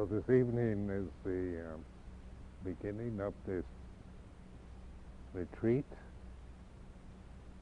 [0.00, 1.84] So this evening is the um,
[2.64, 3.66] beginning of this
[5.34, 5.84] retreat.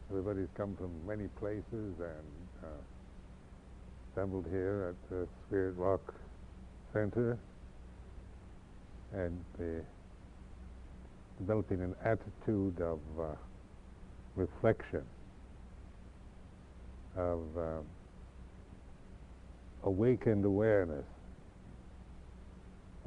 [0.08, 2.68] Everybody's come from many places and uh,
[4.12, 6.14] assembled here at the Spirit Rock
[6.92, 7.36] Center
[9.12, 9.64] and uh,
[11.40, 13.34] developing an attitude of uh,
[14.36, 15.02] reflection,
[17.16, 17.84] of um,
[19.82, 21.04] awakened awareness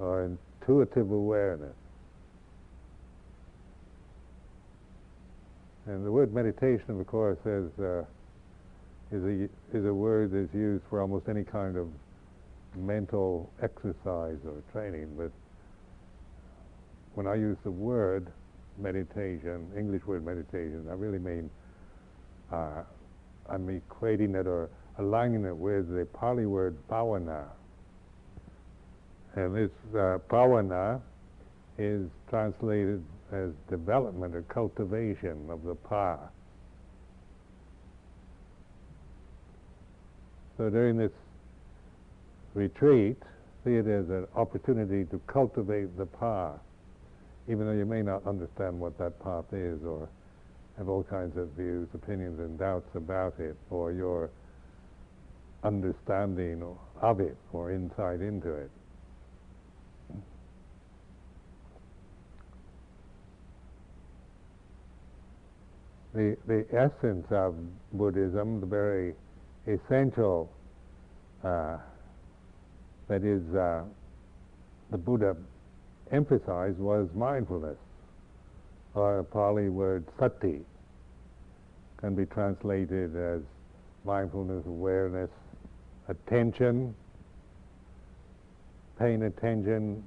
[0.01, 1.75] or intuitive awareness.
[5.85, 8.03] And the word meditation, of course, is, uh,
[9.11, 11.87] is, a, is a word that's used for almost any kind of
[12.75, 15.13] mental exercise or training.
[15.17, 15.31] But
[17.15, 18.27] when I use the word
[18.77, 21.49] meditation, English word meditation, I really mean
[22.51, 22.83] uh,
[23.49, 27.45] I'm equating it or aligning it with the Pali word bhavana.
[29.35, 31.01] And this uh, bhavana
[31.77, 36.17] is translated as development or cultivation of the pa.
[40.57, 41.11] So during this
[42.53, 43.17] retreat,
[43.63, 46.59] see it as an opportunity to cultivate the path,
[47.47, 50.09] even though you may not understand what that path is or
[50.77, 54.29] have all kinds of views, opinions, and doubts about it, or your
[55.63, 56.63] understanding
[57.01, 58.69] of it or insight into it.
[66.13, 67.55] The, the essence of
[67.93, 69.13] Buddhism, the very
[69.65, 70.51] essential,
[71.43, 71.77] uh,
[73.07, 73.83] that is, uh,
[74.89, 75.35] the Buddha
[76.11, 77.77] emphasized was mindfulness,
[78.93, 80.61] or a Pali word sati,
[81.97, 83.41] can be translated as
[84.03, 85.29] mindfulness, awareness,
[86.09, 86.93] attention,
[88.99, 90.03] paying attention,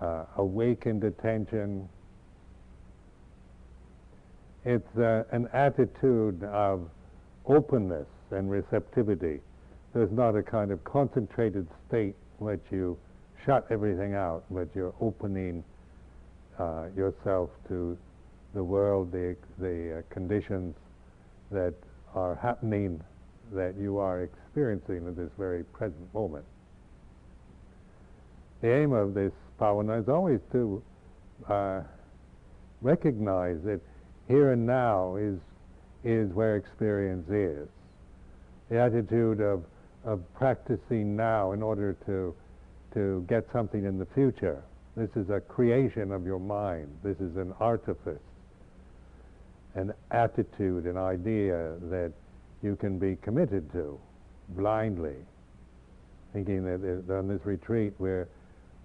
[0.00, 1.88] uh, awakened attention.
[4.68, 6.90] It's uh, an attitude of
[7.46, 9.40] openness and receptivity.
[9.94, 12.98] There's not a kind of concentrated state which you
[13.46, 15.64] shut everything out, but you're opening
[16.58, 17.96] uh, yourself to
[18.52, 20.74] the world, the, the uh, conditions
[21.50, 21.72] that
[22.14, 23.02] are happening
[23.54, 26.44] that you are experiencing at this very present moment.
[28.60, 30.82] The aim of this bhavana is always to
[31.48, 31.80] uh,
[32.82, 33.80] recognize that
[34.28, 35.38] here and now is,
[36.04, 37.66] is where experience is.
[38.70, 39.64] The attitude of,
[40.04, 42.34] of practicing now in order to,
[42.94, 44.62] to get something in the future.
[44.96, 46.88] This is a creation of your mind.
[47.02, 48.20] This is an artifice,
[49.74, 52.12] an attitude, an idea that
[52.62, 53.98] you can be committed to
[54.50, 55.16] blindly,
[56.32, 58.28] thinking that on this retreat we're,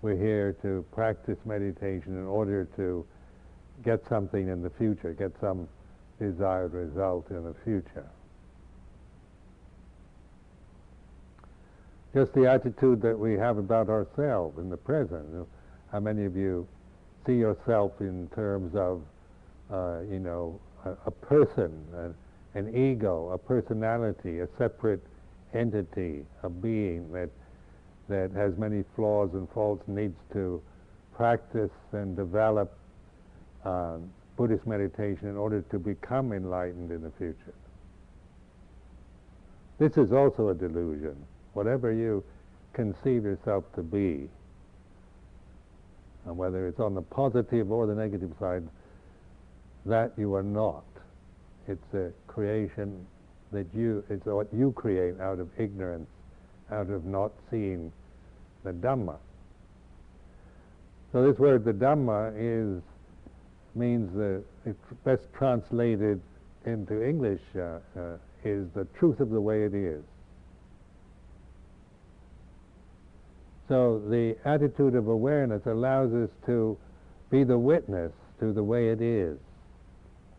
[0.02, 3.06] we're here to practice meditation in order to
[3.84, 5.68] get something in the future, get some
[6.20, 8.08] desired result in the future.
[12.14, 15.48] Just the attitude that we have about ourselves in the present.
[15.92, 16.68] How many of you
[17.26, 19.02] see yourself in terms of,
[19.72, 21.74] uh, you know, a, a person,
[22.54, 25.02] an ego, a personality, a separate
[25.54, 27.30] entity, a being that
[28.10, 30.62] that has many flaws and faults, needs to
[31.16, 32.78] practice and develop
[33.66, 33.98] uh,
[34.36, 37.54] Buddhist meditation in order to become enlightened in the future.
[39.80, 41.16] This is also a delusion.
[41.54, 42.24] Whatever you
[42.74, 44.28] conceive yourself to be,
[46.26, 48.64] and whether it's on the positive or the negative side,
[49.86, 50.84] that you are not.
[51.68, 53.06] It's a creation
[53.52, 56.08] that you, it's what you create out of ignorance,
[56.72, 57.92] out of not seeing
[58.64, 59.18] the Dhamma.
[61.12, 62.82] So this word, the Dhamma, is
[63.76, 66.22] means the it's best translated
[66.66, 70.04] into English uh, uh, is the truth of the way it is.
[73.68, 76.78] So the attitude of awareness allows us to
[77.30, 79.38] be the witness to the way it is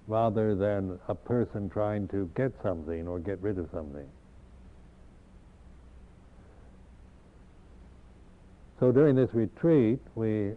[0.07, 4.07] rather than a person trying to get something or get rid of something.
[8.79, 10.53] So during this retreat, we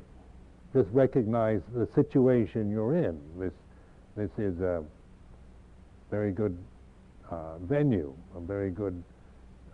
[0.77, 3.19] just recognize the situation you're in.
[3.39, 3.53] This,
[4.15, 4.83] this is a
[6.11, 6.55] very good
[7.31, 9.01] uh, venue, a very good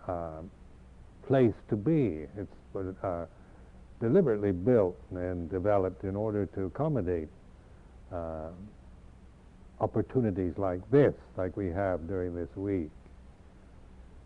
[0.08, 0.40] uh,
[1.26, 2.24] place to be.
[2.38, 3.26] It's uh,
[4.00, 7.28] deliberately built and developed in order to accommodate
[8.10, 8.48] uh,
[9.80, 12.90] opportunities like this, like we have during this week,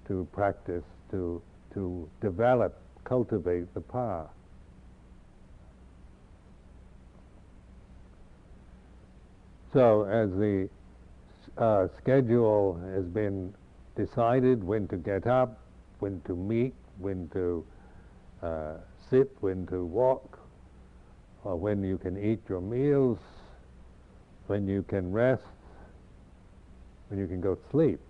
[0.07, 1.43] to practice, to,
[1.75, 4.29] to develop, cultivate the path.
[9.73, 10.69] So as the
[11.59, 13.53] uh, schedule has been
[13.97, 15.61] decided when to get up,
[15.99, 17.65] when to meet, when to
[18.43, 18.75] uh,
[19.11, 20.39] sit, when to walk,
[21.45, 23.19] or when you can eat your meals,
[24.47, 25.43] when you can rest,
[27.09, 28.01] when you can go to sleep.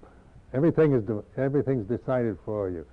[0.55, 2.87] Everything is de- everything's decided for you.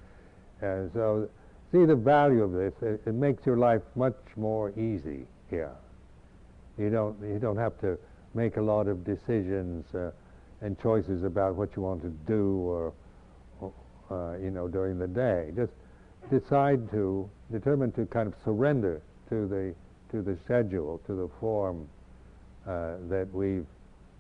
[0.62, 1.30] And so
[1.72, 2.74] see the value of this.
[2.82, 5.72] It, it, makes your life much more easy here.
[6.78, 7.98] You don't you don't have to
[8.36, 10.12] make a lot of decisions uh,
[10.62, 12.94] and choices about what you want to do or,
[13.62, 13.74] or
[14.12, 15.52] uh, you know during the day.
[15.56, 15.72] Just
[16.30, 19.74] decide to determine to kind of surrender to the
[20.12, 21.88] to the schedule, to the form
[22.68, 23.66] uh, that we've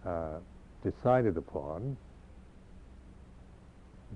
[0.05, 0.37] uh,
[0.83, 1.97] decided upon.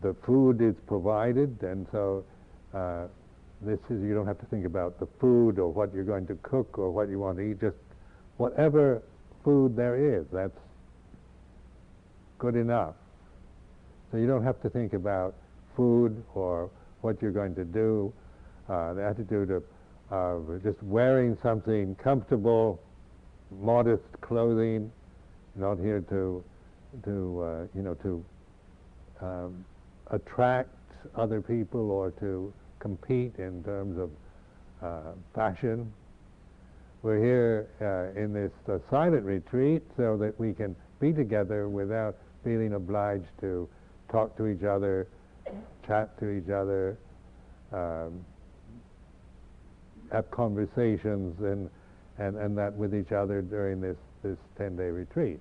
[0.01, 2.23] The food is provided, and so
[2.73, 3.07] uh,
[3.61, 6.35] this is you don't have to think about the food or what you're going to
[6.41, 7.59] cook or what you want to eat.
[7.59, 7.75] Just
[8.37, 9.01] whatever
[9.49, 10.59] food there is, that's
[12.37, 12.93] good enough.
[14.11, 15.33] So you don't have to think about
[15.75, 16.69] food or
[17.01, 18.13] what you're going to do.
[18.69, 19.63] Uh, the attitude of,
[20.11, 22.79] of just wearing something comfortable,
[23.59, 24.91] modest clothing,
[25.55, 26.43] not here to,
[27.05, 28.23] to uh, you know, to
[29.19, 29.65] um,
[30.11, 30.69] attract
[31.15, 34.11] other people or to compete in terms of
[34.83, 35.91] uh, fashion.
[37.01, 42.17] We're here uh, in this uh, silent retreat so that we can be together without
[42.43, 43.69] feeling obliged to
[44.11, 45.07] talk to each other,
[45.87, 46.97] chat to each other,
[47.71, 48.25] um,
[50.11, 51.69] have conversations and,
[52.17, 55.39] and, and that with each other during this, this 10-day retreat.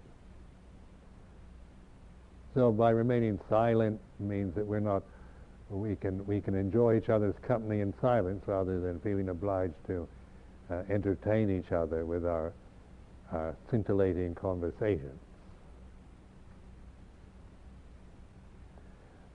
[2.54, 5.02] So by remaining silent means that we're not,
[5.70, 10.06] we can, we can enjoy each other's company in silence rather than feeling obliged to
[10.70, 12.52] uh, entertain each other with our
[13.32, 15.18] uh, scintillating conversations.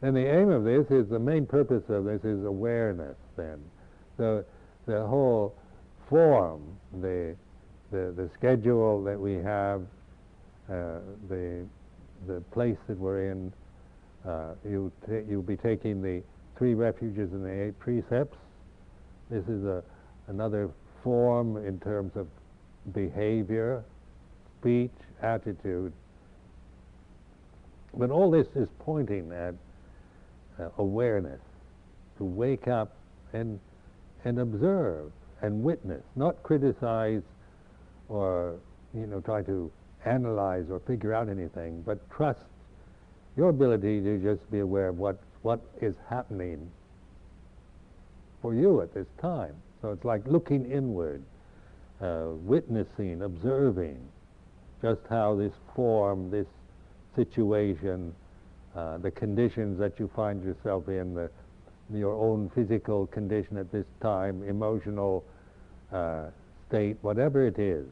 [0.01, 3.57] And the aim of this is, the main purpose of this is awareness then.
[4.18, 4.44] So
[4.85, 5.56] the whole
[6.09, 6.62] form,
[7.01, 7.36] the,
[7.89, 9.81] the, the schedule that we have,
[10.69, 11.65] uh, the,
[12.27, 13.53] the place that we're in,
[14.27, 14.91] uh, you
[15.29, 16.21] you'll be taking the
[16.57, 18.38] three refuges and the eight precepts.
[19.29, 19.83] This is a,
[20.27, 20.69] another
[21.03, 22.27] form in terms of
[22.94, 23.83] behavior,
[24.59, 24.91] speech,
[25.21, 25.94] attitude.
[27.95, 29.55] But all this is pointing at
[30.59, 31.41] uh, awareness,
[32.17, 32.95] to wake up
[33.33, 33.59] and,
[34.23, 35.11] and observe
[35.41, 37.21] and witness, not criticize
[38.07, 38.55] or
[38.94, 39.71] you know try to
[40.05, 42.41] analyze or figure out anything, but trust
[43.35, 46.69] your ability to just be aware of what, what is happening
[48.41, 49.55] for you at this time.
[49.83, 51.21] So it's like looking inward,
[52.01, 54.00] uh, witnessing, observing
[54.81, 56.47] just how this form, this
[57.18, 58.15] situation,
[58.77, 61.30] uh, the conditions that you find yourself in, the,
[61.94, 65.25] your own physical condition at this time, emotional
[65.91, 66.27] uh,
[66.69, 67.86] state, whatever it is,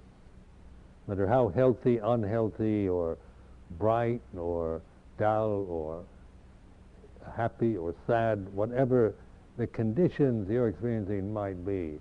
[1.07, 3.17] no matter how healthy, unhealthy, or
[3.77, 4.81] bright, or
[5.19, 6.03] dull, or
[7.35, 9.13] happy, or sad, whatever
[9.57, 12.00] the conditions you're experiencing might be,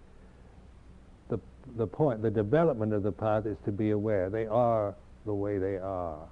[1.28, 1.38] the,
[1.76, 4.30] the point, the development of the path is to be aware.
[4.30, 4.94] They are
[5.26, 6.26] the way they are.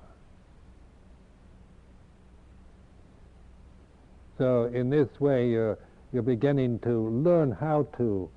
[4.39, 5.79] So in this way, you're,
[6.13, 8.31] you're beginning to learn how to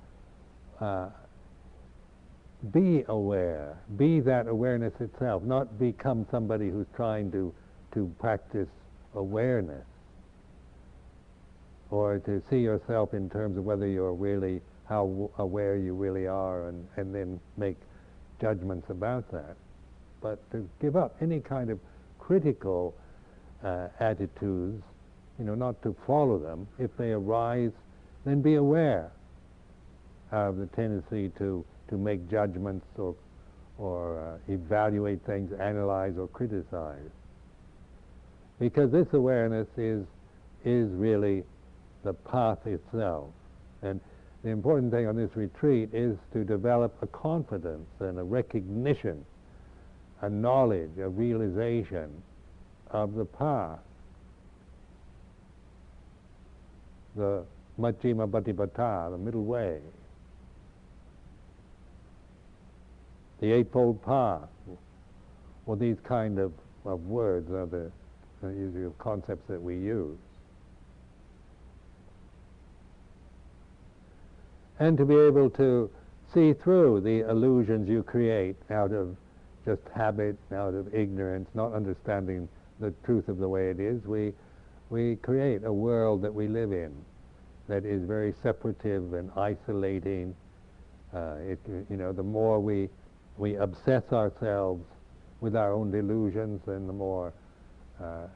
[0.80, 1.08] uh,
[2.72, 7.54] be aware, be that awareness itself, not become somebody who's trying to,
[7.94, 8.68] to practice
[9.14, 9.84] awareness
[11.92, 16.66] or to see yourself in terms of whether you're really, how aware you really are
[16.68, 17.76] and, and then make
[18.40, 19.56] judgments about that.
[20.20, 21.78] But to give up any kind of
[22.18, 22.96] critical
[23.62, 24.82] uh, attitudes
[25.38, 26.66] you know, not to follow them.
[26.78, 27.72] If they arise,
[28.24, 29.10] then be aware
[30.30, 33.14] of the tendency to, to make judgments or,
[33.78, 37.10] or uh, evaluate things, analyze or criticize.
[38.58, 40.04] Because this awareness is,
[40.64, 41.42] is really
[42.04, 43.30] the path itself.
[43.82, 44.00] And
[44.42, 49.24] the important thing on this retreat is to develop a confidence and a recognition,
[50.20, 52.10] a knowledge, a realization
[52.90, 53.78] of the path.
[57.16, 57.44] the
[57.78, 59.80] Majjhima the middle way,
[63.40, 64.48] the Eightfold Path,
[65.66, 66.52] or these kind of,
[66.84, 67.90] of words are the,
[68.40, 70.18] the concepts that we use.
[74.82, 75.88] And to be able to
[76.34, 79.16] see through the illusions you create out of
[79.64, 82.48] just habit, out of ignorance, not understanding
[82.80, 84.32] the truth of the way it is, we,
[84.90, 86.92] we create a world that we live in
[87.68, 90.34] that is very separative and isolating.
[91.14, 92.88] Uh, it, you know, the more we,
[93.36, 94.84] we obsess ourselves
[95.40, 97.32] with our own delusions, then the more,
[98.02, 98.26] uh,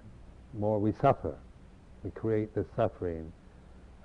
[0.56, 1.36] more we suffer.
[2.04, 3.32] We create the suffering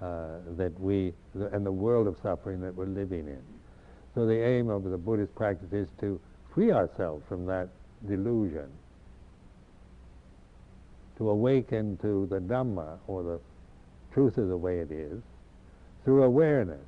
[0.02, 3.42] uh, that we, and the world of suffering that we're living in.
[4.16, 6.20] So the aim of the Buddhist practice is to
[6.54, 7.70] free ourselves from that
[8.08, 8.68] delusion,
[11.18, 13.40] to awaken to the Dhamma, or the
[14.14, 15.22] truth of the way it is,
[16.04, 16.82] through awareness.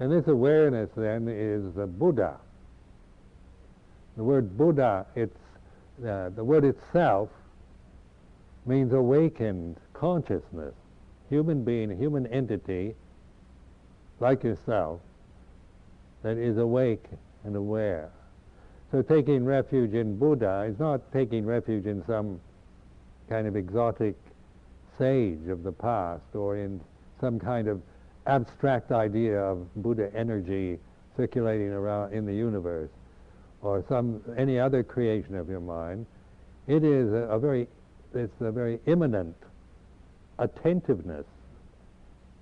[0.00, 2.36] And this awareness then is the Buddha.
[4.16, 5.36] The word Buddha, it's,
[6.04, 7.28] uh, the word itself
[8.66, 10.74] means awakened consciousness.
[11.30, 12.94] Human being, human entity,
[14.18, 15.00] like yourself,
[16.22, 17.06] that is awake
[17.44, 18.10] and aware.
[18.90, 22.40] So taking refuge in Buddha is not taking refuge in some
[23.28, 24.16] kind of exotic
[24.98, 26.80] sage of the past or in
[27.20, 27.80] some kind of
[28.26, 30.78] abstract idea of Buddha energy
[31.16, 32.90] circulating around in the universe
[33.62, 36.06] or some any other creation of your mind.
[36.66, 37.68] It is a, a very
[38.14, 39.36] it's a very immanent
[40.40, 41.26] attentiveness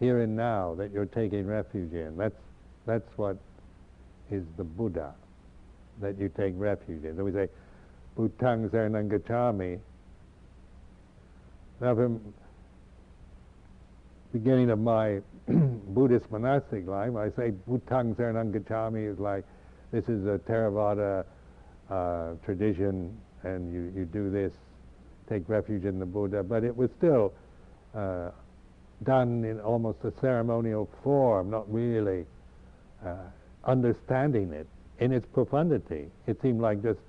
[0.01, 2.17] here and now that you're taking refuge in.
[2.17, 2.41] That's
[2.87, 3.37] that's what
[4.31, 5.13] is the Buddha
[6.01, 7.17] that you take refuge in.
[7.17, 7.49] So we say,
[8.17, 9.79] Buddhang Saranang Gacchami.
[11.81, 12.33] Now from
[14.33, 19.45] beginning of my Buddhist monastic life, I say Buddhang Saranang Gacchami is like,
[19.93, 21.25] this is a Theravada
[21.91, 24.53] uh, tradition, and you, you do this,
[25.29, 27.33] take refuge in the Buddha, but it was still
[27.99, 28.31] uh,
[29.05, 32.25] done in almost a ceremonial form, not really
[33.05, 33.15] uh,
[33.65, 34.67] understanding it
[34.99, 36.11] in its profundity.
[36.27, 37.01] It seemed like just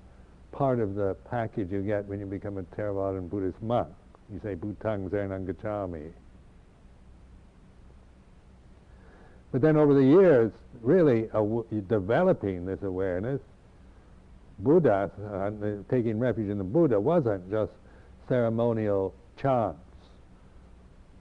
[0.52, 3.90] part of the package you get when you become a Theravadan Buddhist monk.
[4.32, 6.12] You say, Buddhang Saranang Gacchami.
[9.52, 11.30] But then over the years, really
[11.88, 13.42] developing this awareness,
[14.60, 15.52] Buddha, uh,
[15.90, 17.72] taking refuge in the Buddha, wasn't just
[18.28, 19.80] ceremonial chants,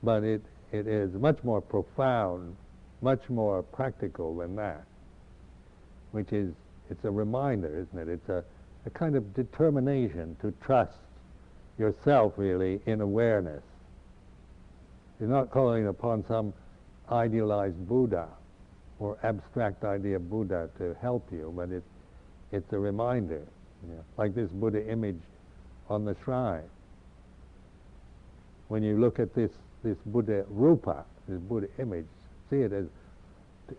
[0.02, 2.56] but it, it is much more profound,
[3.02, 4.84] much more practical than that
[6.12, 6.52] which is,
[6.90, 8.08] it's a reminder, isn't it?
[8.08, 8.44] It's a,
[8.86, 10.98] a kind of determination to trust
[11.78, 13.62] yourself really in awareness.
[15.20, 16.52] You're not calling upon some
[17.10, 18.28] idealized Buddha
[18.98, 21.86] or abstract idea of Buddha to help you, but it's,
[22.52, 23.42] it's a reminder,
[23.88, 25.20] know, like this Buddha image
[25.88, 26.68] on the shrine.
[28.68, 29.50] When you look at this,
[29.88, 32.06] this Buddha rupa, this Buddha image,
[32.50, 32.86] see it as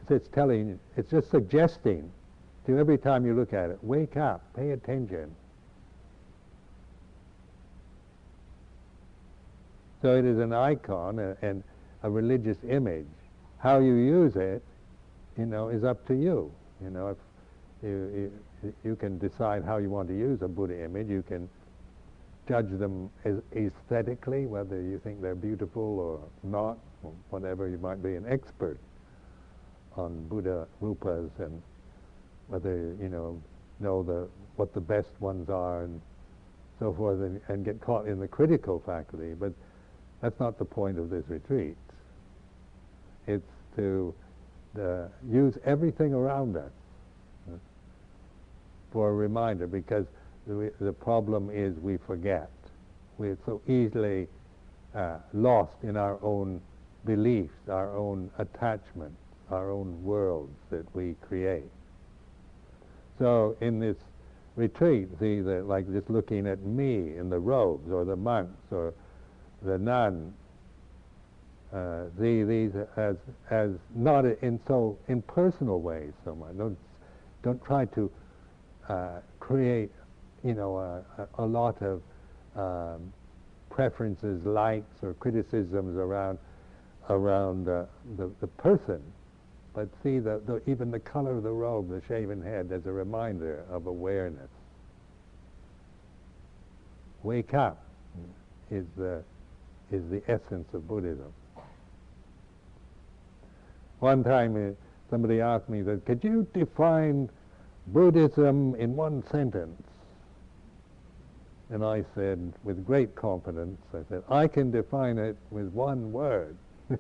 [0.10, 2.12] it's telling, it's just suggesting
[2.66, 5.36] to every time you look at it, wake up, pay attention.
[10.01, 11.63] So it is an icon and
[12.04, 13.08] a religious image.
[13.58, 14.63] How you use it,
[15.38, 16.51] you know, is up to you.
[16.82, 17.18] You know, if
[17.84, 18.32] you,
[18.63, 21.10] you, you can decide how you want to use a Buddha image.
[21.10, 21.50] You can
[22.50, 23.10] judge them
[23.56, 27.70] aesthetically, whether you think they're beautiful or not, or whatever.
[27.70, 28.79] You might be an expert
[29.96, 31.62] on Buddha rupas and
[32.48, 33.39] whether you know
[33.79, 36.01] know the what the best ones are and
[36.79, 39.34] so forth, and, and get caught in the critical faculty.
[39.34, 39.53] But
[40.22, 41.77] that's not the point of this retreat.
[43.27, 44.13] It's to
[44.82, 46.72] uh, use everything around us
[48.91, 50.08] for a reminder, because
[50.50, 52.50] the, the, problem is we forget.
[53.20, 54.27] We're so easily
[54.96, 56.60] uh, lost in our own
[57.06, 59.20] beliefs, our own attachments,
[59.51, 61.70] our own worlds that we create.
[63.20, 63.98] So in this
[64.56, 68.94] retreat, see, the, like just looking at me in the robes or the monks or
[69.62, 70.34] the nun,
[71.72, 73.15] uh, see these as
[73.51, 76.58] as not in so impersonal ways so much.
[76.58, 76.77] Don't
[77.44, 78.12] don't try to
[78.89, 79.91] uh, create,
[80.43, 82.01] you know, a, a lot of
[82.55, 83.13] um,
[83.69, 86.38] preferences, likes, or criticisms around
[87.10, 87.86] around uh,
[88.17, 89.01] the the person
[89.74, 92.91] but see the, the, even the color of the robe, the shaven head, as a
[92.91, 94.50] reminder of awareness.
[97.24, 97.84] Wake up
[98.72, 99.24] is the,
[99.91, 101.31] is the essence of Buddhism.
[104.00, 104.74] One time uh,
[105.10, 107.29] somebody asked me that, could you define
[107.88, 109.81] Buddhism in one sentence?
[111.72, 116.58] And I said, with great confidence, I said, I can define it with one word.
[116.92, 116.96] I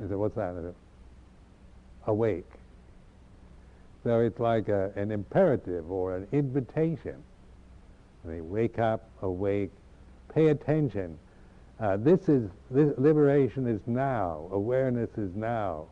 [0.00, 0.74] said, what's that?
[2.06, 2.50] awake.
[4.02, 7.22] So it's like a, an imperative or an invitation.
[8.24, 9.70] They wake up, awake,
[10.34, 11.18] pay attention.
[11.80, 14.48] Uh, this is this liberation is now.
[14.52, 15.86] Awareness is now.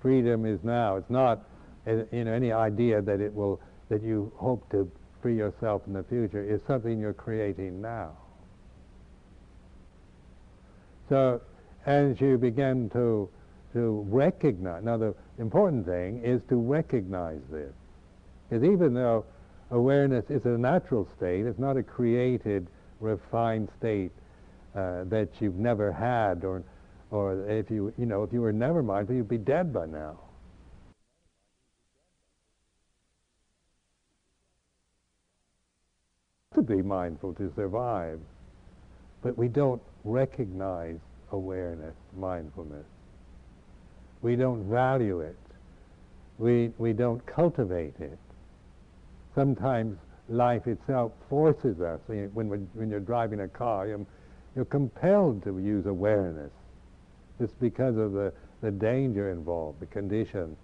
[0.00, 0.96] Freedom is now.
[0.96, 1.44] It's not
[1.86, 4.90] uh, you know any idea that it will that you hope to
[5.26, 6.40] free yourself in the future.
[6.40, 8.12] is something you're creating now.
[11.08, 11.40] So
[11.84, 13.28] as you begin to
[13.72, 17.72] to recognize now the important thing is to recognize this.
[18.48, 19.24] Because even though
[19.72, 22.68] awareness is a natural state, it's not a created,
[23.00, 24.12] refined state
[24.76, 26.62] uh, that you've never had, or,
[27.10, 30.20] or if you, you know, if you were never mindful, you'd be dead by now.
[36.56, 38.18] To be mindful to survive,
[39.20, 40.96] but we don't recognize
[41.30, 42.86] awareness, mindfulness.
[44.22, 45.36] We don't value it.
[46.38, 48.18] We, we don't cultivate it.
[49.34, 49.98] Sometimes
[50.30, 52.00] life itself forces us.
[52.06, 54.06] When, when you're driving a car, you're,
[54.54, 56.52] you're compelled to use awareness.
[57.38, 58.32] It's because of the,
[58.62, 60.56] the danger involved, the conditions.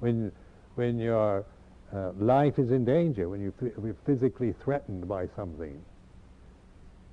[0.00, 0.32] When,
[0.74, 1.46] when your
[1.94, 5.80] uh, life is in danger, when you are physically threatened by something,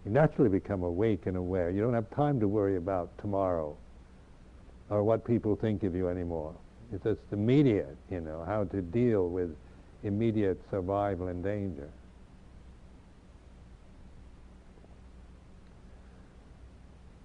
[0.05, 1.69] you naturally become awake and aware.
[1.69, 3.75] You don't have time to worry about tomorrow
[4.89, 6.53] or what people think of you anymore.
[6.93, 9.55] It's just immediate, you know, how to deal with
[10.03, 11.89] immediate survival and danger.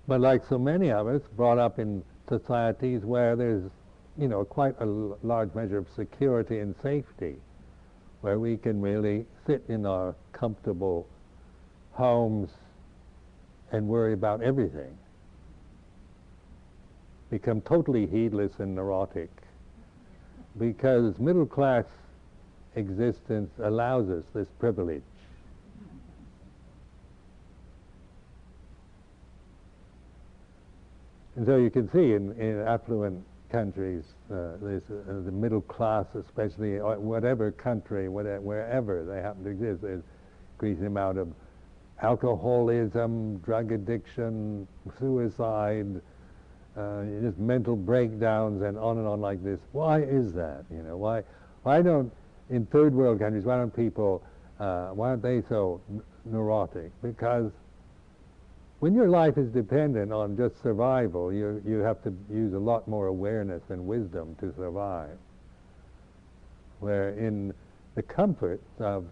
[0.08, 3.62] But like so many of us, brought up in societies where there's,
[4.18, 7.36] you know, quite a large measure of security and safety,
[8.20, 11.08] where we can really sit in our comfortable
[11.92, 12.50] homes
[13.72, 14.96] and worry about everything
[17.32, 19.30] become totally heedless and neurotic
[20.58, 21.86] because middle class
[22.76, 25.02] existence allows us this privilege.
[31.36, 34.80] And so you can see in, in affluent countries, uh, uh,
[35.24, 40.02] the middle class, especially uh, whatever country, whatever, wherever they happen to exist, there's
[40.54, 41.28] increasing amount of
[42.00, 44.66] alcoholism, drug addiction,
[44.98, 46.00] suicide,
[46.76, 49.60] uh, just mental breakdowns and on and on like this.
[49.72, 50.64] Why is that?
[50.70, 51.22] You know, why,
[51.62, 52.10] why don't,
[52.48, 54.22] in third world countries, why don't people,
[54.58, 55.80] uh, why aren't they so
[56.24, 56.90] neurotic?
[57.02, 57.52] Because
[58.82, 62.88] when your life is dependent on just survival, you, you have to use a lot
[62.88, 65.16] more awareness and wisdom to survive.
[66.80, 67.54] Where in
[67.94, 69.04] the comforts of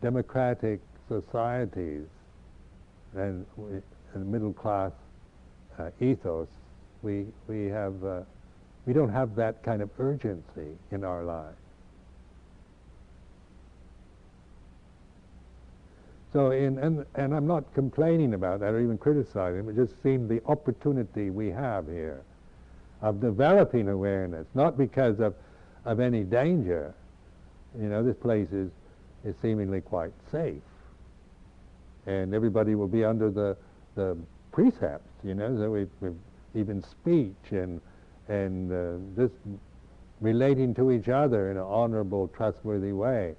[0.00, 0.78] democratic
[1.08, 2.06] societies
[3.16, 3.44] and,
[4.14, 4.92] middle class
[5.80, 6.46] uh, ethos,
[7.02, 8.20] we, we, have, uh,
[8.86, 11.56] we don't have that kind of urgency in our lives.
[16.32, 20.28] So, in, and, and I'm not complaining about that or even criticizing, it just seeing
[20.28, 22.22] the opportunity we have here
[23.00, 25.34] of developing awareness, not because of,
[25.84, 26.94] of any danger.
[27.80, 28.70] You know, this place is,
[29.24, 30.60] is seemingly quite safe.
[32.06, 33.56] And everybody will be under the,
[33.94, 34.16] the
[34.52, 36.16] precepts, you know, so we, we've
[36.54, 37.80] even speech and,
[38.28, 39.34] and uh, just
[40.20, 43.34] relating to each other in an honorable, trustworthy way.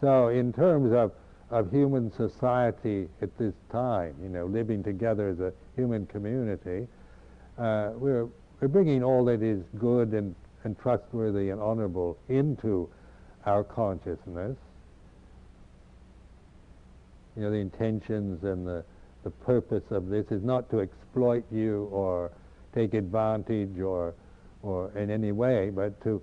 [0.00, 1.12] So in terms of,
[1.54, 6.88] of human society at this time, you know, living together as a human community,
[7.58, 8.26] uh, we're,
[8.60, 12.88] we're bringing all that is good and, and trustworthy and honorable into
[13.46, 14.56] our consciousness.
[17.36, 18.84] You know, the intentions and the,
[19.22, 22.32] the purpose of this is not to exploit you or
[22.74, 24.12] take advantage or,
[24.64, 26.20] or in any way, but to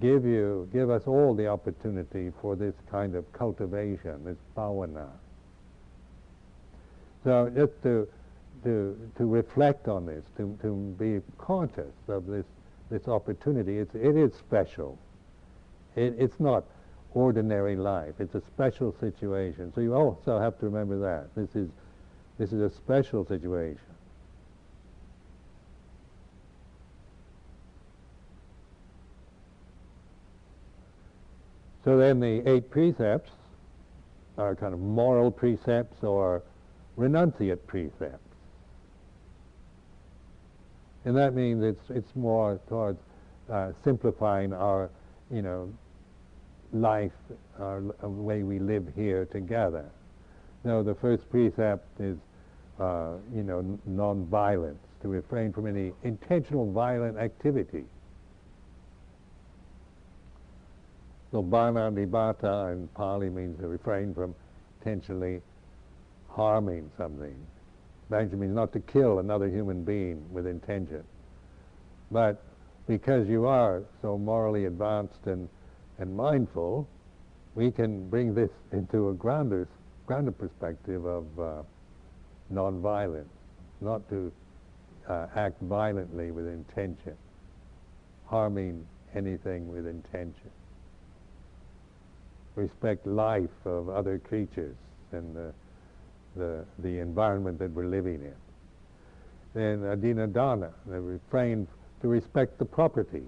[0.00, 5.08] give you, give us all the opportunity for this kind of cultivation, this bhavana.
[7.24, 8.06] So just to,
[8.64, 12.44] to, to reflect on this, to, to be conscious of this,
[12.90, 14.98] this opportunity, it's, it is special.
[15.96, 16.64] It, it's not
[17.14, 18.14] ordinary life.
[18.18, 19.72] It's a special situation.
[19.74, 21.34] So you also have to remember that.
[21.34, 21.70] This is,
[22.38, 23.95] this is a special situation.
[31.86, 33.30] So then the eight precepts
[34.36, 36.42] are kind of moral precepts or
[36.98, 38.34] renunciate precepts.
[41.04, 42.98] And that means it's, it's more towards
[43.48, 44.90] uh, simplifying our,
[45.30, 45.72] you know,
[46.72, 47.12] life,
[47.60, 49.84] our uh, way we live here together.
[50.64, 52.18] No, the first precept is,
[52.80, 57.84] uh, you know, non-violence, to refrain from any intentional violent activity.
[61.36, 64.34] So panatipata in Pali means to refrain from
[64.80, 65.42] intentionally
[66.30, 67.36] harming something.
[68.10, 71.04] Actually means not to kill another human being with intention.
[72.10, 72.42] But
[72.88, 75.46] because you are so morally advanced and,
[75.98, 76.88] and mindful,
[77.54, 79.68] we can bring this into a grounder,
[80.06, 81.62] grounder perspective of uh,
[82.48, 83.28] non-violence,
[83.82, 84.32] not to
[85.06, 87.14] uh, act violently with intention,
[88.24, 90.50] harming anything with intention.
[92.56, 94.76] Respect life of other creatures
[95.12, 95.52] and the,
[96.36, 98.34] the, the environment that we're living in.
[99.54, 101.68] Then adinnadana, the refrain
[102.02, 103.22] to respect the property,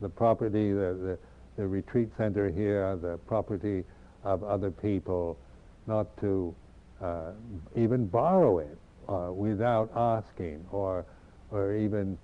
[0.00, 1.18] the property, the, the,
[1.56, 3.84] the retreat center here, the property
[4.24, 5.38] of other people,
[5.86, 6.54] not to
[7.02, 7.32] uh,
[7.76, 11.04] even borrow it uh, without asking or,
[11.50, 12.18] or even,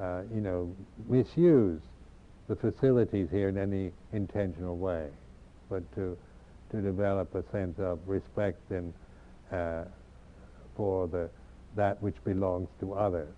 [0.00, 0.74] uh, you know,
[1.08, 1.80] misuse
[2.48, 5.08] the facilities here in any intentional way,
[5.68, 6.16] but to,
[6.70, 8.92] to develop a sense of respect and,
[9.52, 9.84] uh,
[10.76, 11.28] for the,
[11.76, 13.32] that which belongs to others.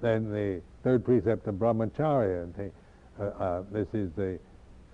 [0.00, 2.70] Then the third precept of brahmacharya,
[3.20, 4.38] uh, uh, this is the,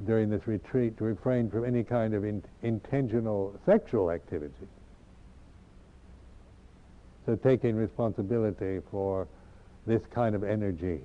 [0.06, 4.68] during this retreat, to refrain from any kind of in, intentional sexual activity.
[7.26, 9.28] So taking responsibility for
[9.86, 11.00] this kind of energy,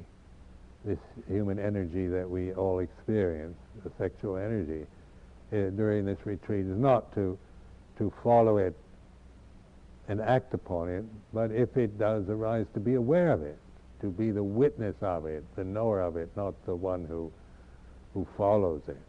[0.85, 4.85] this human energy that we all experience, the sexual energy,
[5.51, 7.37] uh, during this retreat is not to,
[7.97, 8.75] to follow it
[10.09, 13.57] and act upon it, but if it does arise, to be aware of it
[14.03, 17.31] to be the witness of it, the knower of it, not the one who,
[18.13, 18.99] who follows it.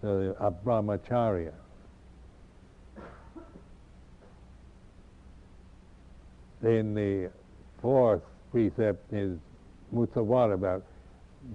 [0.00, 1.52] So the Brahmacharya.
[6.62, 7.30] Then the
[7.82, 9.38] fourth precept is
[9.92, 10.84] Musavada, about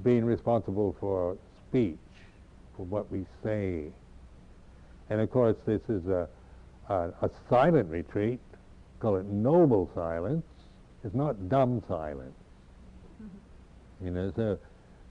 [0.04, 1.97] being responsible for speech,
[2.76, 3.86] for what we say.
[5.10, 6.28] And of course, this is a,
[6.89, 8.39] a, a silent retreat,
[9.00, 10.45] call it noble silence,
[11.04, 12.36] it's not dumb silence.
[14.04, 14.60] You know, so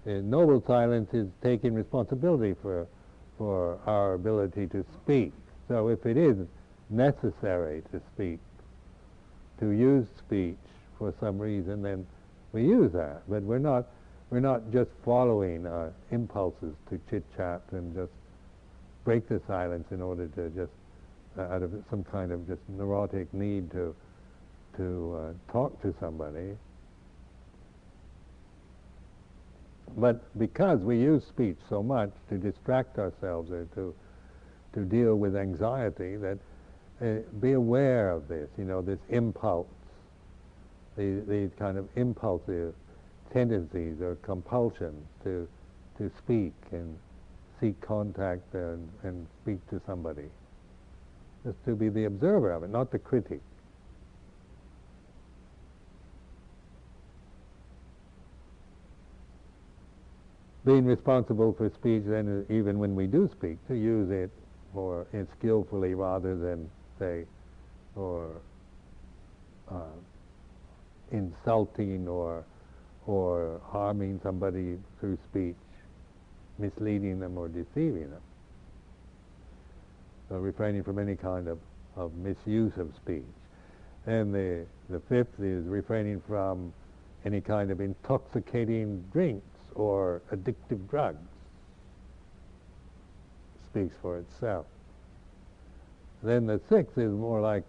[0.07, 2.87] uh, noble silence is taking responsibility for,
[3.39, 5.33] for our ability to speak.
[5.69, 6.37] So if it is
[6.91, 8.39] necessary to speak,
[9.59, 10.59] to use speech
[10.99, 12.07] for some reason, then
[12.57, 13.23] we use that.
[13.29, 13.87] But we're not,
[14.31, 18.13] we're not just following our impulses to chit-chat and just
[19.05, 20.73] break the silence in order to just,
[21.39, 23.95] uh, out of some kind of just neurotic need to
[24.77, 26.55] to uh, talk to somebody.
[29.97, 33.95] But because we use speech so much to distract ourselves or to,
[34.75, 36.39] to deal with anxiety, that
[37.01, 39.67] uh, be aware of this, you know, this impulse,
[40.97, 42.75] these, kind of impulsive
[43.33, 45.49] tendencies or compulsions to,
[45.99, 46.97] to speak and
[47.61, 50.29] seek contact and, and speak to somebody.
[51.45, 53.41] Just to be the observer of it, not the critic.
[60.67, 64.31] being responsible for speech, then even when we do speak, to use it
[64.75, 67.25] more and skillfully rather than say,
[67.95, 68.29] or
[69.71, 69.95] uh,
[71.13, 72.45] insulting or
[73.07, 75.55] or harming somebody through speech,
[76.59, 78.21] misleading them or deceiving them.
[80.29, 81.59] So refraining from any kind of,
[81.95, 83.23] of misuse of speech.
[84.07, 86.73] And the, the fifth is refraining from
[87.25, 91.29] any kind of intoxicating drinks or addictive drugs
[93.71, 94.67] speaks for itself.
[96.23, 97.65] Then the sixth is more like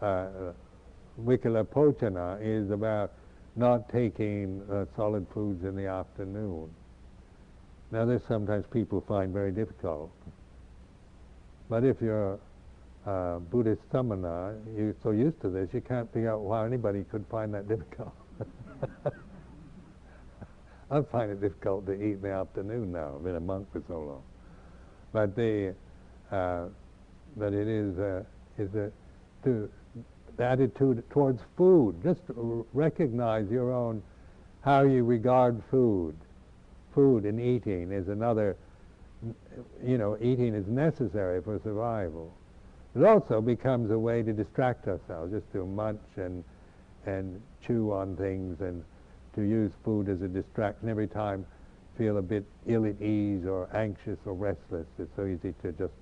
[0.00, 0.28] uh,
[1.24, 3.12] Vikala Bhojana is about
[3.56, 6.70] not taking uh, solid foods in the afternoon.
[7.90, 10.10] Now this sometimes people find very difficult.
[11.68, 12.38] But if you're
[13.06, 17.04] a uh, Buddhist samana, you're so used to this, you can't figure out why anybody
[17.10, 18.12] could find that difficult.
[20.90, 23.16] I find it difficult to eat in the afternoon now.
[23.16, 24.22] I've been a monk for so long.
[25.12, 25.74] But the,
[26.30, 26.66] uh,
[27.36, 28.24] but it is, uh,
[28.56, 28.90] is a,
[29.44, 29.68] to,
[30.38, 31.96] attitude towards food.
[32.02, 32.20] Just
[32.72, 34.02] recognize your own,
[34.62, 36.16] how you regard food.
[36.94, 38.56] Food and eating is another,
[39.84, 42.32] you know, eating is necessary for survival.
[42.96, 46.42] It also becomes a way to distract ourselves, just to munch and,
[47.06, 48.82] and chew on things and
[49.34, 51.46] to use food as a distraction every time
[51.98, 54.86] feel a bit ill at ease or anxious or restless.
[54.98, 55.92] It's so easy to just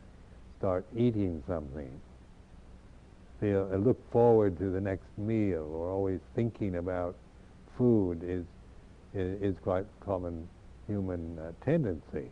[0.59, 1.91] start eating something.
[3.41, 7.17] Feel uh, look forward to the next meal or always thinking about
[7.77, 8.45] food is
[9.15, 10.49] is, is quite common
[10.87, 12.31] human uh, tendency.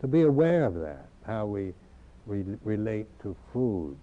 [0.00, 1.72] To be aware of that, how we
[2.26, 3.96] re- relate to food,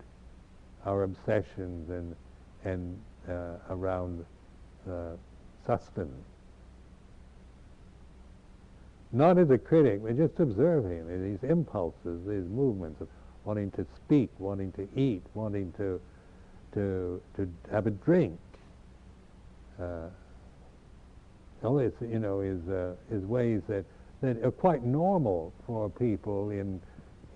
[0.85, 2.15] our obsessions and,
[2.63, 4.25] and uh, around
[4.89, 5.11] uh,
[5.65, 6.11] sustenance.
[9.11, 13.07] Not as a critic, but just observing these impulses, these movements of
[13.47, 16.01] wanting to speak, wanting to eat, wanting to,
[16.73, 18.37] to, to have a drink.
[19.81, 20.09] Uh,
[21.63, 23.85] all this, you know, is, uh, is ways that,
[24.21, 26.81] that are quite normal for people in,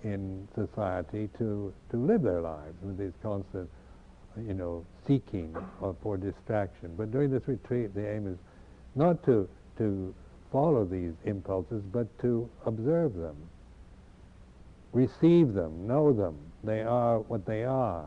[0.04, 3.68] in society to, to live their lives with this constant,
[4.46, 5.56] you know, seeking
[6.02, 6.94] for distraction.
[6.96, 8.38] But during this retreat, the aim is
[8.94, 9.48] not to,
[9.78, 10.14] to
[10.52, 13.36] follow these impulses, but to observe them,
[14.92, 16.36] receive them, know them.
[16.64, 18.06] They are what they are,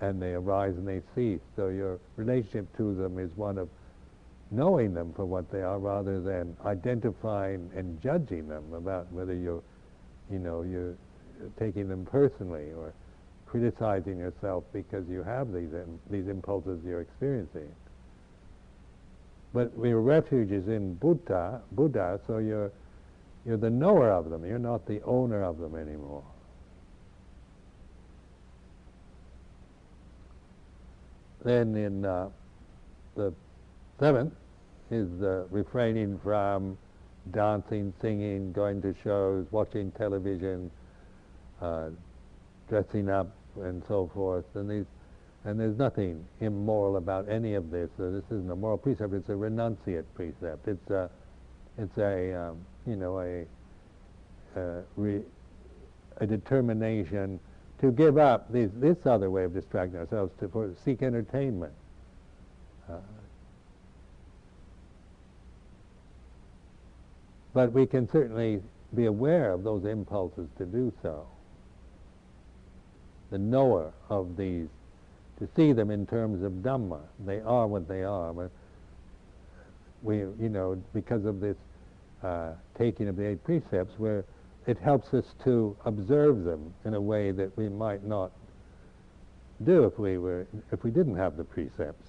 [0.00, 1.40] and they arise and they cease.
[1.56, 3.68] So your relationship to them is one of
[4.50, 9.62] knowing them for what they are rather than identifying and judging them about whether you're,
[10.30, 10.94] you know, you're
[11.58, 12.92] taking them personally or
[13.46, 15.70] criticizing yourself because you have these,
[16.10, 17.68] these impulses you're experiencing.
[19.54, 22.72] But your refuge is in Buddha, Buddha, so you're,
[23.44, 24.44] you're the knower of them.
[24.44, 26.24] You're not the owner of them anymore.
[31.44, 32.28] Then in uh,
[33.16, 33.32] the
[33.98, 34.32] seventh
[34.90, 36.78] is uh, refraining from
[37.32, 40.70] dancing, singing, going to shows, watching television,
[41.60, 41.88] uh,
[42.68, 44.44] dressing up, and so forth.
[44.54, 44.86] And these
[45.44, 47.90] and there's nothing immoral about any of this.
[47.96, 49.12] So this isn't a moral precept.
[49.12, 50.68] It's a renunciate precept.
[50.68, 51.10] It's a,
[51.78, 53.44] it's a, um, you know, a,
[54.58, 55.22] a, re,
[56.18, 57.38] a, determination
[57.80, 61.72] to give up these, this other way of distracting ourselves to for, seek entertainment.
[62.88, 62.96] Uh,
[67.54, 68.60] but we can certainly
[68.94, 71.26] be aware of those impulses to do so.
[73.30, 74.68] The knower of these
[75.38, 77.00] to see them in terms of Dhamma.
[77.24, 78.32] They are what they are.
[80.02, 81.56] We, you know, because of this
[82.22, 84.24] uh, taking of the eight precepts, where
[84.66, 88.30] it helps us to observe them in a way that we might not
[89.64, 92.08] do if we were if we didn't have the precepts.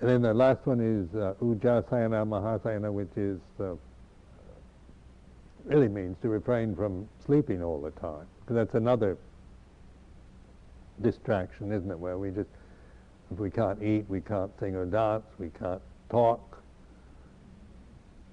[0.00, 3.74] And then the last one is uh, Mahasayana, which is uh,
[5.64, 8.26] really means to refrain from sleeping all the time.
[8.40, 9.16] Because that's another
[11.00, 11.98] distraction, isn't it?
[11.98, 12.48] Where we just,
[13.30, 16.62] if we can't eat, we can't sing or dance, we can't talk.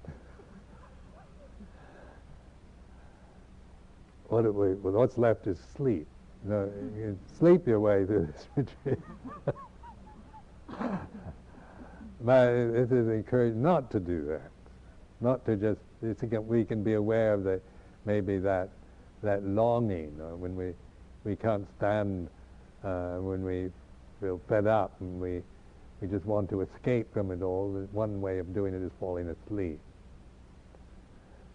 [4.28, 6.06] What we, well, what's left is sleep.
[6.44, 8.46] No, you sleep your way through this
[8.84, 8.98] retreat.
[12.20, 14.52] but it is encouraged not to do that,
[15.20, 15.80] not to just.
[16.46, 17.60] We can be aware of the
[18.06, 18.70] maybe that
[19.22, 20.72] that longing, or when we,
[21.24, 22.28] we can't stand,
[22.84, 23.70] uh, when we
[24.20, 25.42] feel fed up and we,
[26.00, 29.28] we just want to escape from it all, one way of doing it is falling
[29.28, 29.78] asleep.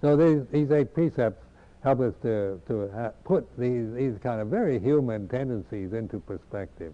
[0.01, 1.43] So these, these eight precepts
[1.83, 6.93] help us to, to ha- put these, these kind of very human tendencies into perspective.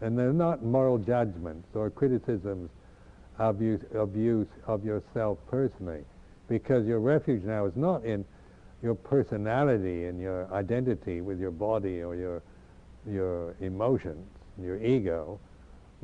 [0.00, 2.70] And they're not moral judgments or criticisms
[3.38, 6.04] of use, of use of yourself personally,
[6.48, 8.24] because your refuge now is not in
[8.82, 12.42] your personality and your identity with your body or your
[13.10, 14.26] your emotions,
[14.60, 15.38] your ego,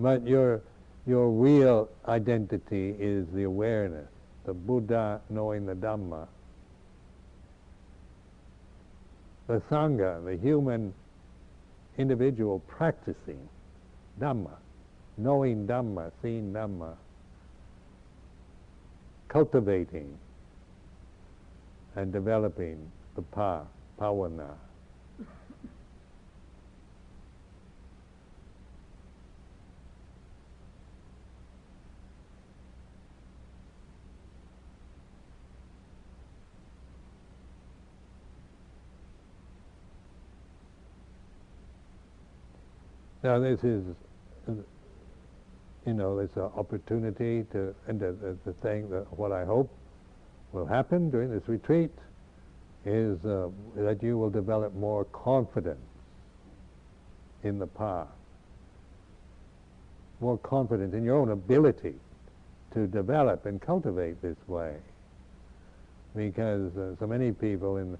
[0.00, 0.62] but your
[1.06, 4.08] your real identity is the awareness,
[4.44, 6.26] the Buddha knowing the Dhamma.
[9.46, 10.94] The Sangha, the human
[11.98, 13.48] individual practicing
[14.20, 14.56] Dhamma,
[15.16, 16.94] knowing Dhamma, seeing Dhamma,
[19.28, 20.16] cultivating
[21.96, 23.66] and developing the path,
[23.98, 24.54] bhavana.
[43.22, 43.84] Now this is,
[44.48, 49.70] you know, it's an opportunity to, and the, the, the thing that what I hope
[50.52, 51.90] will happen during this retreat
[52.86, 55.78] is uh, that you will develop more confidence
[57.42, 58.08] in the path,
[60.20, 61.94] more confidence in your own ability
[62.72, 64.76] to develop and cultivate this way.
[66.16, 67.98] Because uh, so many people in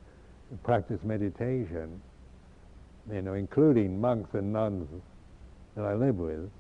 [0.65, 2.01] practice meditation,
[3.13, 4.89] you know, including monks and nuns
[5.77, 6.51] that I live with,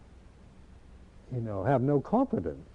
[1.32, 2.66] you know, have no confidence.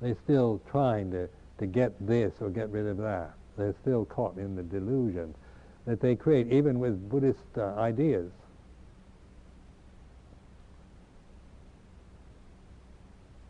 [0.00, 3.32] They're still trying to, to get this or get rid of that.
[3.56, 5.34] They're still caught in the delusion
[5.86, 8.30] that they create, even with Buddhist uh, ideas.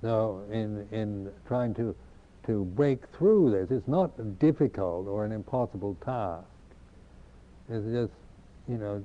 [0.02, 1.94] So, in, in trying to,
[2.46, 6.46] to break through this, it's not difficult or an impossible task.
[7.68, 8.12] It's just,
[8.66, 9.04] you know,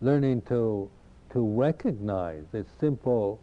[0.00, 0.90] learning to,
[1.32, 3.40] to recognize this simple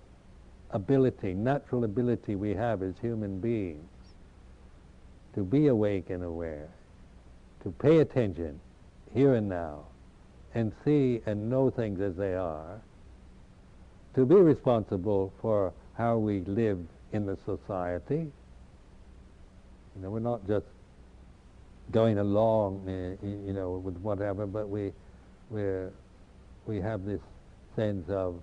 [0.71, 3.89] ability, natural ability we have as human beings
[5.33, 6.69] to be awake and aware,
[7.63, 8.59] to pay attention
[9.13, 9.85] here and now,
[10.53, 12.79] and see and know things as they are,
[14.15, 16.79] to be responsible for how we live
[17.11, 18.31] in the society.
[19.95, 20.65] You know, we're not just
[21.91, 24.91] going along, uh, you know, with whatever, but we
[25.49, 25.63] we
[26.67, 27.21] we have this
[27.79, 28.41] sense of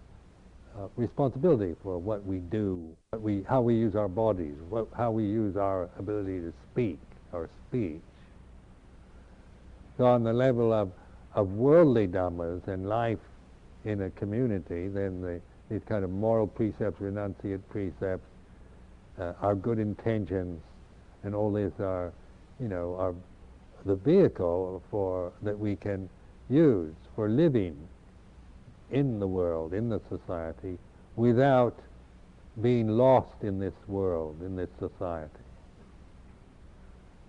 [0.79, 5.11] uh, responsibility for what we do, what we, how we use our bodies, what, how
[5.11, 6.99] we use our ability to speak,
[7.35, 8.01] our speech.
[9.99, 10.91] So on the level of,
[11.35, 13.19] of worldly dhammas and life
[13.85, 18.27] in a community, then the, these kind of moral precepts, renunciate precepts,
[19.21, 20.63] uh, our good intentions,
[21.25, 22.11] and all this are,
[22.59, 23.15] you know, are
[23.85, 26.09] the vehicle for that we can
[26.49, 27.77] use for living
[28.91, 30.79] in the world, in the society,
[31.17, 31.79] without
[32.63, 35.31] being lost in this world, in this society.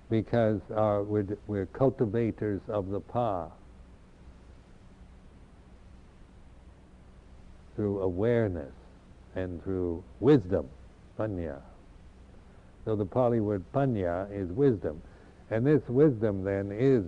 [0.09, 3.51] Because our, we're, we're cultivators of the path
[7.75, 8.71] through awareness
[9.35, 10.67] and through wisdom,
[11.19, 11.61] panya.
[12.85, 15.01] So the Pali word panya is wisdom.
[15.51, 17.03] And this wisdom then is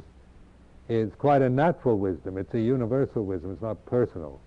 [0.90, 2.38] is quite a natural wisdom.
[2.38, 3.52] It's a universal wisdom.
[3.54, 4.42] It's not personal.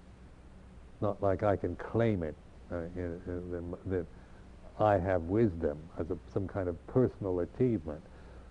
[1.00, 2.34] Not like I can claim it
[2.70, 4.06] uh, in, in, that
[4.80, 8.00] I have wisdom as a, some kind of personal achievement.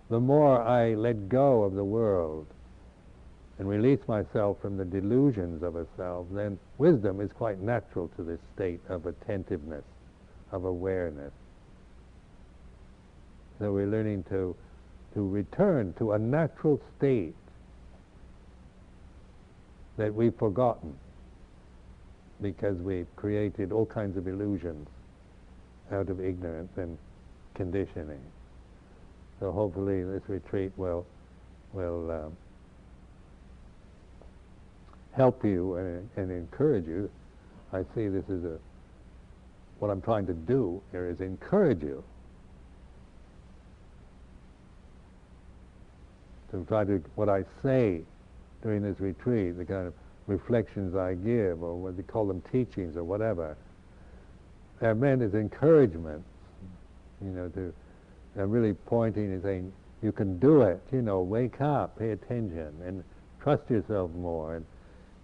[0.08, 2.46] The more I let go of the world
[3.58, 8.22] and release myself from the delusions of a self, then wisdom is quite natural to
[8.22, 9.84] this state of attentiveness,
[10.50, 11.32] of awareness.
[13.58, 14.56] So we're learning to,
[15.14, 17.34] to return to a natural state
[19.96, 20.96] that we've forgotten
[22.40, 24.88] because we've created all kinds of illusions
[25.92, 26.98] out of ignorance and
[27.54, 28.20] conditioning.
[29.40, 31.06] So hopefully this retreat will
[31.72, 32.36] will um,
[35.12, 37.10] help you and, and, encourage you.
[37.72, 38.58] I see this is a
[39.78, 42.04] what I'm trying to do here is encourage you
[46.50, 48.02] to try to what I say
[48.62, 49.94] during this retreat, the kind of
[50.26, 53.56] reflections I give, or what they call them teachings, or whatever,
[54.80, 56.24] they're meant as encouragement,
[57.20, 57.72] you know, to
[58.34, 59.72] they're really pointing and saying,
[60.02, 63.04] you can do it, you know, wake up, pay attention, and
[63.40, 64.66] trust yourself more, and,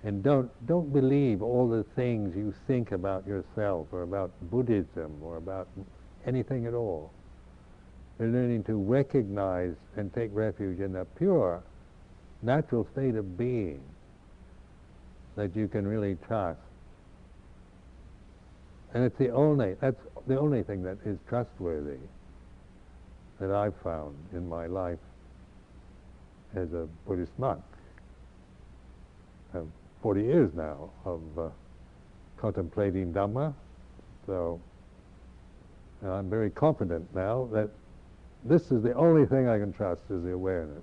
[0.05, 5.37] and don't, don't believe all the things you think about yourself, or about Buddhism, or
[5.37, 5.69] about
[6.27, 7.11] anything at all.
[8.19, 11.63] They're learning to recognize and take refuge in the pure
[12.43, 13.81] natural state of being
[15.37, 16.61] that you can really trust.
[18.95, 21.99] And it's the only, that's the only thing that is trustworthy
[23.39, 24.99] that I've found in my life
[26.55, 27.63] as a Buddhist monk.
[29.53, 29.67] I have
[30.03, 31.49] 40 years now of uh,
[32.37, 33.55] contemplating Dhamma,
[34.27, 34.61] so
[36.05, 37.71] I'm very confident now that
[38.45, 40.83] this is the only thing I can trust is the awareness.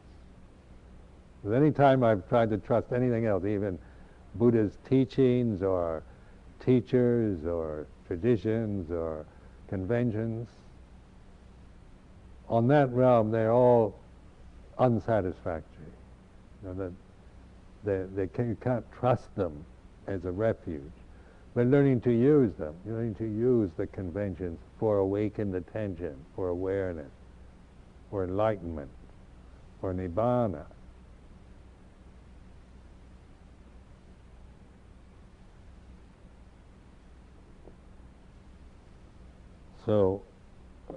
[1.53, 3.77] Any time I've tried to trust anything else, even
[4.36, 6.03] Buddha's teachings or
[6.60, 9.25] teachers or traditions or
[9.67, 10.49] conventions,
[12.49, 13.95] on that realm they're all
[14.80, 15.86] unsatisfactory.
[16.63, 16.93] You know,
[17.84, 19.65] they, they can, you can't trust them
[20.07, 20.82] as a refuge.
[21.53, 27.11] But learning to use them, learning to use the conventions for awakened attention, for awareness,
[28.09, 28.89] for enlightenment,
[29.80, 30.65] for nibbana,
[39.86, 40.21] So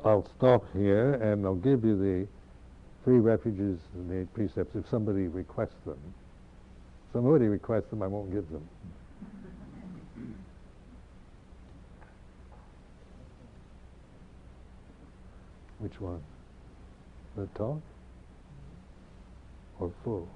[0.05, 2.27] I'll stop here and I'll give you the
[3.05, 5.99] three refuges and the precepts if somebody requests them.
[7.07, 8.67] If somebody requests them, I won't give them.
[15.79, 16.21] Which one?
[17.37, 17.81] The talk?
[19.79, 20.29] Or full?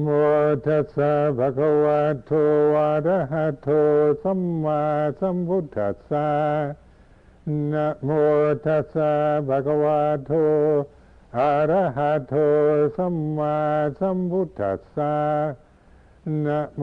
[0.00, 0.06] โม
[0.66, 2.32] ตัสสะภะคะวะโต
[2.76, 3.68] อะระหะโต
[4.22, 4.80] สัมมา
[5.20, 6.28] สัมพุทธัสสะ
[7.72, 8.08] นะโม
[8.64, 9.12] ตัสสะ
[9.48, 10.32] ภะคะวะโต
[11.38, 12.34] อะระหะโต
[12.96, 13.56] สัมมา
[13.98, 15.14] สัมพุทธัสสะ
[16.44, 16.82] นะโม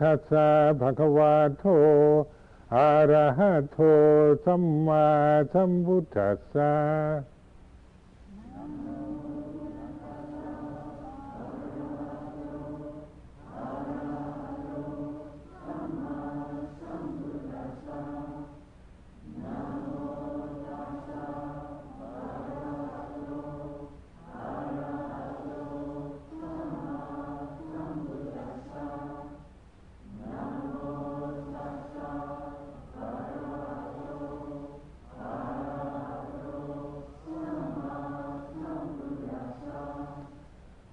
[0.00, 0.48] ตัสสะ
[0.80, 1.64] ภะคะวะโต
[2.76, 3.78] อะระหะโต
[4.44, 5.04] สัมมา
[5.52, 6.72] สัมพุทธัสสะ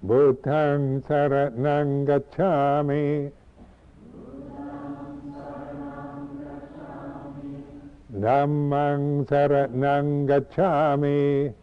[0.04, 3.32] Buddhang Saranang Gacchami
[8.12, 11.54] Dhammang Saranang Gacchami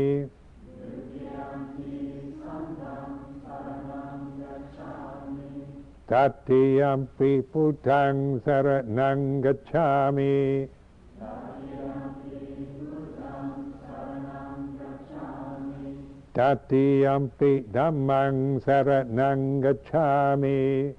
[6.12, 8.14] ดุติยมปิพุทธัง
[8.46, 9.88] สารนังกัจฉา
[10.18, 10.34] มิ
[16.34, 17.02] gacchami.
[17.14, 20.94] Tatiyampi dhammang saranang gacchami.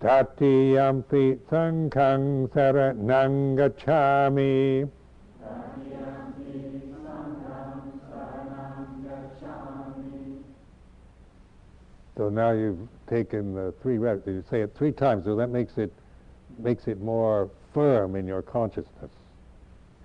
[0.00, 4.88] Tatiyampi sanghang saranang gacchami.
[12.16, 14.26] So now you've taken the three reps.
[14.26, 15.92] You say it three times, so that makes it
[16.58, 19.12] makes it more firm in your consciousness.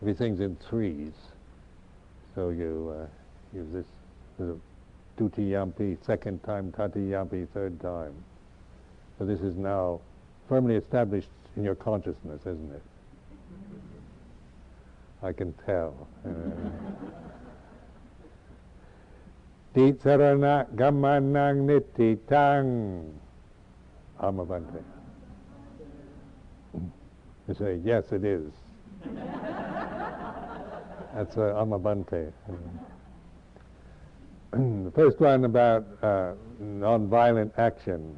[0.03, 1.13] Everything's in threes.
[2.35, 3.07] So you uh,
[3.55, 3.85] use this,
[4.37, 4.53] this
[5.17, 8.13] Dutiyampi second time, Tatiyampi third time.
[9.17, 10.01] So this is now
[10.49, 12.81] firmly established in your consciousness, isn't it?
[15.21, 15.95] I can tell.
[19.73, 23.09] Titsarana gamanang nititang
[24.19, 24.83] Amavante.
[27.47, 28.51] You say, yes, it is.
[31.15, 32.33] That's uh, Amabante.
[34.51, 38.17] the first one about uh, non-violent action.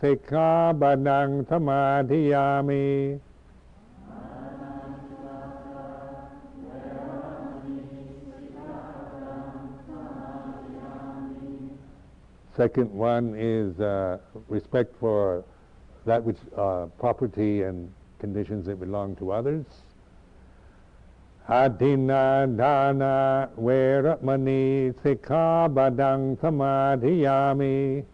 [0.00, 3.20] Sikha badang samadhiyami.
[12.56, 15.44] Second one is uh, respect for
[16.04, 17.90] that which uh, property and
[18.20, 19.64] conditions that belong to others.
[21.48, 28.04] Adinnadana veramani sikha badang samadhiyami.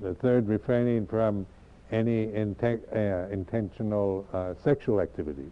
[0.00, 1.46] The third refraining from
[1.90, 5.50] any uh, intentional uh, sexual activities.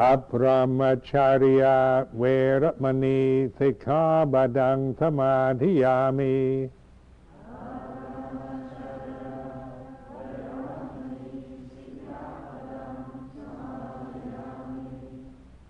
[0.00, 6.70] Abrahmacariya veramani sikha badang samadhiyami.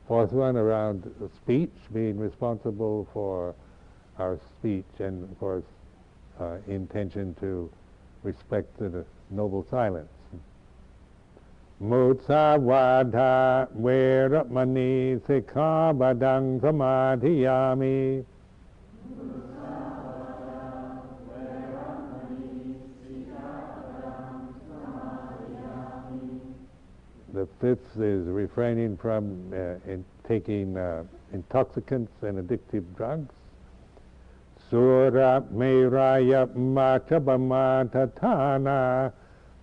[0.06, 3.56] Fourth one around speech, being responsible for
[4.20, 5.64] our speech and of course
[6.38, 7.68] uh, intention to
[8.22, 10.19] respect the noble silence.
[11.82, 18.22] Musavada veramani sikha badang samadhiyami.
[27.32, 33.34] The fifth is refraining from uh, in taking uh, intoxicants and addictive drugs.
[34.68, 39.12] Sura meraya machabama tatana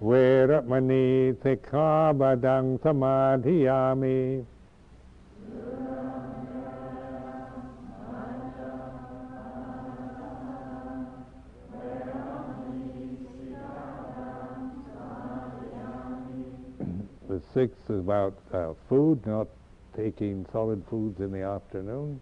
[0.06, 0.12] เว
[0.50, 1.08] รมณี
[1.44, 1.90] สิกขา
[2.20, 4.18] บดังสมาธิยามี
[17.30, 19.48] The sixth is about uh, food, not
[19.96, 22.22] taking solid foods in the afternoon.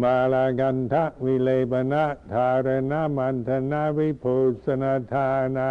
[0.00, 5.70] มาลากันทะวิเลปนะทารณมันธนาวิภูสนาทานา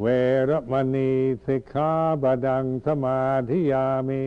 [0.00, 0.06] เว
[0.48, 1.10] รมณี
[1.46, 3.20] สิกขาบดังสมา
[3.50, 4.24] ธิยามี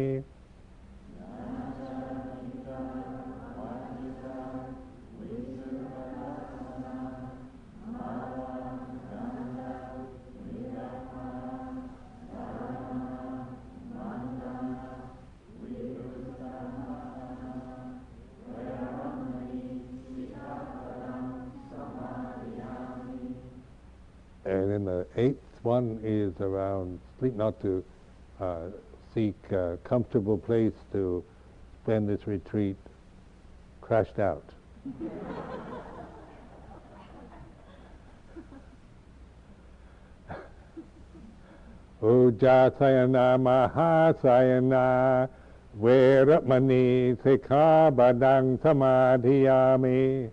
[24.77, 27.83] then the eighth one is around sleep, not to
[28.39, 28.67] uh,
[29.13, 31.23] seek a comfortable place to
[31.83, 32.77] spend this retreat
[33.81, 34.43] crashed out.
[41.99, 45.27] Uja Sayana Maha Sayana
[45.81, 50.29] Veramani Sikha Badang Samadhiyami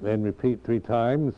[0.00, 1.34] Then repeat three times.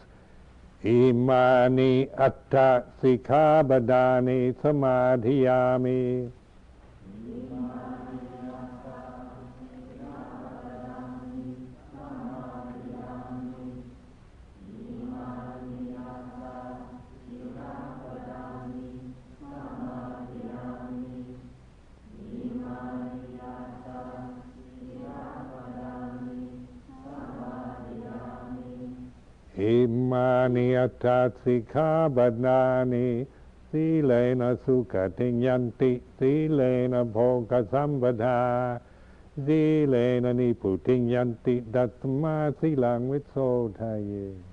[0.84, 6.30] Imani atta sikabadani samadhiyami.
[7.26, 7.89] Imani.
[30.56, 31.06] นิอัต
[31.42, 32.62] สิกขาบดา
[32.92, 33.06] นิ
[33.68, 36.62] สีเลนะสุขติยันติสีเล
[36.92, 37.16] นะโภ
[37.50, 38.40] คสัมปทา
[39.46, 43.34] สีเลนะนิพุติยันติดัตมาสีลังวิโส
[43.80, 44.49] ทายเย